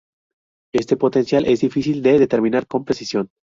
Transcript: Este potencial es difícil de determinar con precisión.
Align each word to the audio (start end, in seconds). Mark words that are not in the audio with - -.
Este 0.73 0.97
potencial 0.97 1.45
es 1.45 1.61
difícil 1.61 2.01
de 2.01 2.17
determinar 2.17 2.65
con 2.65 2.83
precisión. 2.85 3.29